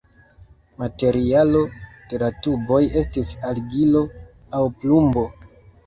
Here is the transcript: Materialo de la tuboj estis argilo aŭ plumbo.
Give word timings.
Materialo 0.83 1.61
de 1.75 2.21
la 2.25 2.31
tuboj 2.47 2.81
estis 3.05 3.33
argilo 3.53 4.05
aŭ 4.63 4.67
plumbo. 4.83 5.33